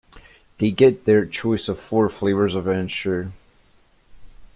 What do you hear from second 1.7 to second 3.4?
four flavors of Ensure.